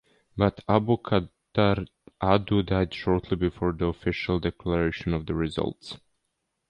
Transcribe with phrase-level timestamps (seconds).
[0.35, 1.29] But Abubakar
[2.23, 5.99] Audu died shortly before the official declaration of the results.